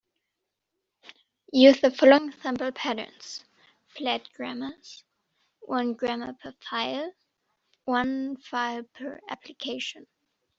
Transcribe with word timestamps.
Use 1.53 1.79
the 1.79 1.91
following 1.91 2.31
simple 2.41 2.71
patterns: 2.71 3.45
flat 3.85 4.27
grammars, 4.33 5.03
one 5.59 5.93
grammar 5.93 6.33
per 6.33 6.53
file, 6.53 7.11
one 7.85 8.35
file 8.37 8.81
per 8.95 9.19
application. 9.29 10.07